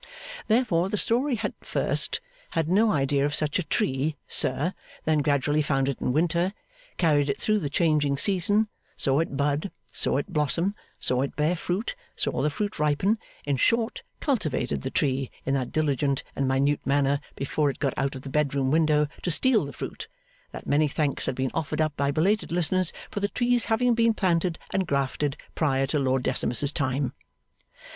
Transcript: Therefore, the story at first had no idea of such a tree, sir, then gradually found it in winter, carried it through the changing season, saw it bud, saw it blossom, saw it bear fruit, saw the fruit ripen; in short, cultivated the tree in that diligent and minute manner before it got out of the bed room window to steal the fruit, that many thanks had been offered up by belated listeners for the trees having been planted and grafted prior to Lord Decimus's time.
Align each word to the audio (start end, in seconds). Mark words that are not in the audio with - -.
Therefore, 0.47 0.89
the 0.89 0.97
story 0.97 1.39
at 1.43 1.53
first 1.63 2.21
had 2.53 2.67
no 2.67 2.91
idea 2.91 3.23
of 3.23 3.35
such 3.35 3.59
a 3.59 3.63
tree, 3.63 4.15
sir, 4.27 4.73
then 5.05 5.19
gradually 5.19 5.61
found 5.61 5.87
it 5.87 6.01
in 6.01 6.11
winter, 6.11 6.53
carried 6.97 7.29
it 7.29 7.39
through 7.39 7.59
the 7.59 7.69
changing 7.69 8.17
season, 8.17 8.67
saw 8.97 9.19
it 9.19 9.37
bud, 9.37 9.69
saw 9.93 10.17
it 10.17 10.33
blossom, 10.33 10.73
saw 10.99 11.21
it 11.21 11.35
bear 11.35 11.55
fruit, 11.55 11.93
saw 12.15 12.41
the 12.41 12.49
fruit 12.49 12.79
ripen; 12.79 13.19
in 13.45 13.57
short, 13.57 14.01
cultivated 14.19 14.81
the 14.81 14.89
tree 14.89 15.29
in 15.45 15.53
that 15.53 15.71
diligent 15.71 16.23
and 16.35 16.47
minute 16.47 16.83
manner 16.83 17.21
before 17.35 17.69
it 17.69 17.77
got 17.77 17.93
out 17.95 18.15
of 18.15 18.23
the 18.23 18.29
bed 18.29 18.55
room 18.55 18.71
window 18.71 19.05
to 19.21 19.29
steal 19.29 19.65
the 19.65 19.71
fruit, 19.71 20.07
that 20.51 20.65
many 20.65 20.87
thanks 20.87 21.27
had 21.27 21.35
been 21.35 21.51
offered 21.53 21.79
up 21.79 21.95
by 21.95 22.09
belated 22.09 22.51
listeners 22.51 22.91
for 23.11 23.19
the 23.19 23.27
trees 23.29 23.65
having 23.65 23.93
been 23.93 24.15
planted 24.15 24.57
and 24.73 24.87
grafted 24.87 25.37
prior 25.53 25.85
to 25.85 25.99
Lord 25.99 26.23
Decimus's 26.23 26.71
time. 26.71 27.13